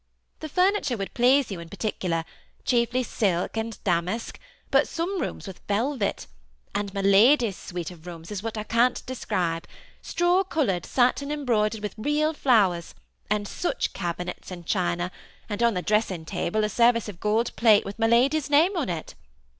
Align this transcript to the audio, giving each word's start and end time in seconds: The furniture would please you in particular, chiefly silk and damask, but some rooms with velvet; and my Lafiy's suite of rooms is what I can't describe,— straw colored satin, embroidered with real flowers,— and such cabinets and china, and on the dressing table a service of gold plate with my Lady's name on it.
The 0.39 0.49
furniture 0.49 0.97
would 0.97 1.13
please 1.13 1.51
you 1.51 1.59
in 1.59 1.69
particular, 1.69 2.25
chiefly 2.65 3.03
silk 3.03 3.55
and 3.55 3.77
damask, 3.83 4.39
but 4.71 4.87
some 4.87 5.21
rooms 5.21 5.45
with 5.45 5.61
velvet; 5.67 6.25
and 6.73 6.91
my 6.91 7.03
Lafiy's 7.03 7.55
suite 7.55 7.91
of 7.91 8.07
rooms 8.07 8.31
is 8.31 8.41
what 8.41 8.57
I 8.57 8.63
can't 8.63 9.05
describe,— 9.05 9.67
straw 10.11 10.43
colored 10.43 10.87
satin, 10.87 11.31
embroidered 11.31 11.83
with 11.83 11.93
real 11.99 12.33
flowers,— 12.33 12.95
and 13.29 13.47
such 13.47 13.93
cabinets 13.93 14.49
and 14.49 14.65
china, 14.65 15.11
and 15.47 15.61
on 15.61 15.75
the 15.75 15.83
dressing 15.83 16.25
table 16.25 16.63
a 16.63 16.69
service 16.69 17.07
of 17.07 17.19
gold 17.19 17.55
plate 17.55 17.85
with 17.85 17.99
my 17.99 18.07
Lady's 18.07 18.49
name 18.49 18.75
on 18.77 18.89
it. 18.89 19.13